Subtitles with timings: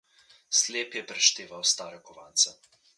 [0.59, 2.59] Slep je prešteval stare kovance.